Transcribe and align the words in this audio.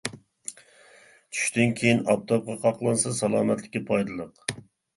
چۈشتىن 0.51 1.75
كىيىن 1.81 2.01
ئاپتاپقا 2.07 2.57
قاقلانسا 2.65 3.15
سالامەتلىككە 3.23 3.87
پايدىلىق. 3.95 4.61